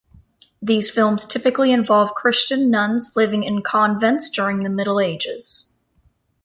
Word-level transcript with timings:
These 0.63 0.89
films 0.89 1.27
typically 1.27 1.71
involve 1.71 2.15
Christian 2.15 2.71
nuns 2.71 3.11
living 3.15 3.43
in 3.43 3.61
convents 3.61 4.31
during 4.31 4.61
the 4.61 4.69
Middle 4.71 4.99
Ages. 4.99 5.77